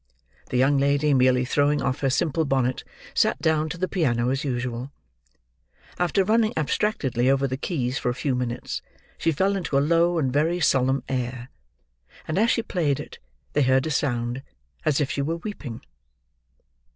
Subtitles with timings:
[0.49, 4.43] The young lady merely throwing off her simple bonnet, sat down to the piano as
[4.43, 4.91] usual.
[5.99, 8.81] After running abstractedly over the keys for a few minutes,
[9.19, 11.49] she fell into a low and very solemn air;
[12.27, 13.19] and as she played it,
[13.53, 14.41] they heard a sound
[14.85, 15.81] as if she were weeping.